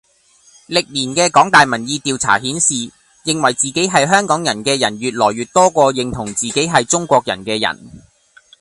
[0.67, 2.73] 歷年嘅港大民意調查顯示，
[3.23, 8.01] 認為自己係香港人嘅人越來越多過認同自己係中國人嘅人。